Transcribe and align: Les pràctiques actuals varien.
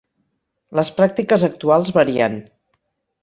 Les 0.79 0.89
pràctiques 0.99 1.45
actuals 1.49 1.93
varien. 1.99 2.39